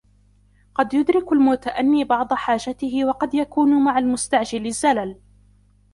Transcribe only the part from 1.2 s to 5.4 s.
المتأني بعض حاجته وقد يكون مع المستعجل الزلل